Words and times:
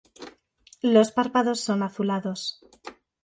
Los 0.81 1.11
párpados 1.11 1.59
son 1.59 1.83
azulados. 1.83 2.65